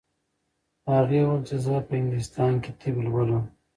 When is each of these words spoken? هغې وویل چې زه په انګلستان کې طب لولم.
هغې 0.93 1.21
وویل 1.23 1.41
چې 1.47 1.55
زه 1.65 1.73
په 1.87 1.93
انګلستان 1.99 2.53
کې 2.63 2.71
طب 2.79 2.95
لولم. 3.05 3.43